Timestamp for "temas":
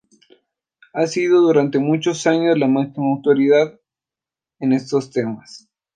5.11-5.69